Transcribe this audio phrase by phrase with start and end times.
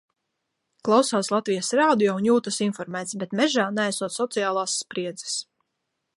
[0.87, 5.39] Klausās Latvijas Radio un jūtas informēts, bet mežā neesot sociālās spriedzes.